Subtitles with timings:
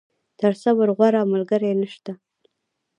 [0.39, 2.11] تر صبر، غوره ملګری نشته.